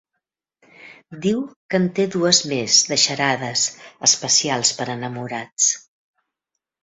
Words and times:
Diu 1.25 1.43
que 1.73 1.79
en 1.81 1.85
té 1.99 2.05
dues 2.15 2.39
més, 2.53 2.79
de 2.93 2.97
xarades, 3.03 3.65
especials 4.09 4.71
per 4.79 4.87
a 4.89 4.95
enamorats. 4.97 5.69